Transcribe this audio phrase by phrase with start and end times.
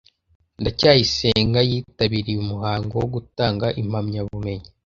[0.61, 4.67] ndacyayisenga yitabiriye umuhango wo gutanga impamyabumenyi